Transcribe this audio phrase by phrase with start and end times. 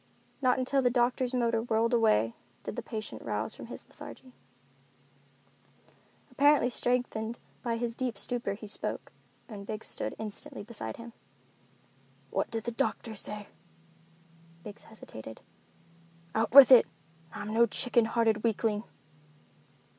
[0.41, 4.33] Not until the doctor's motor whirled away did the patient rouse from his lethargy.
[6.31, 9.11] Apparently strengthened by his deep stupor he spoke,
[9.47, 11.13] and Biggs stood instantly beside him.
[12.31, 13.49] "What did the doctor say?"
[14.63, 15.39] Biggs hesitated.
[16.33, 16.87] "Out with it,
[17.31, 18.85] I'm no chicken hearted weakling."